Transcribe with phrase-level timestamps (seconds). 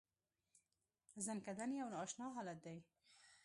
[1.25, 2.77] ځنکدن یو نا اشنا حالت دی.